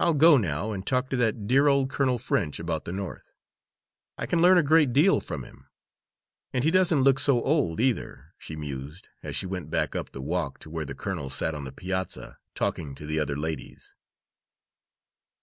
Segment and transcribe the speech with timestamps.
[0.00, 3.34] I'll go now and talk to that dear old Colonel French about the North;
[4.16, 5.68] I can learn a great deal from him.
[6.54, 10.22] And he doesn't look so old either," she mused, as she went back up the
[10.22, 13.94] walk to where the colonel sat on the piazza talking to the other ladies.